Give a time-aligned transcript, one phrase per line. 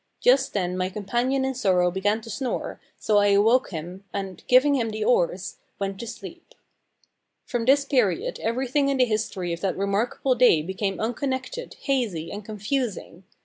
[0.19, 4.73] Just then my companion in sorrow began to snore, so I awoke him, and giving
[4.73, 6.55] him the oars went to sleep.
[7.45, 12.43] From this period everything in the history of that remarkable day became unconnected, hazy, and
[12.43, 13.25] confusing.